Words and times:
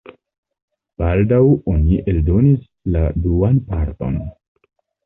Baldaŭ 1.01 1.43
oni 1.75 2.01
eldonis 2.15 2.67
la 2.97 3.05
duan 3.29 3.65
parton. 3.71 4.23